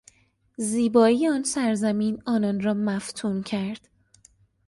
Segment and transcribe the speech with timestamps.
[0.57, 3.89] زیبایی آن سرزمین آنان را مفتون کرد.